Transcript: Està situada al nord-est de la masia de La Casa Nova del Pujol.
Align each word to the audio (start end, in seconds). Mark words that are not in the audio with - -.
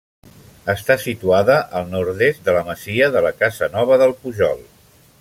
Està 0.71 0.95
situada 1.03 1.57
al 1.81 1.85
nord-est 1.91 2.43
de 2.49 2.57
la 2.57 2.65
masia 2.73 3.13
de 3.17 3.25
La 3.29 3.33
Casa 3.45 3.71
Nova 3.79 4.01
del 4.05 4.19
Pujol. 4.25 4.69